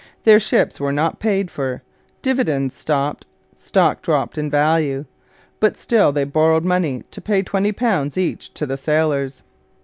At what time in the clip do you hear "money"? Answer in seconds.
6.65-7.03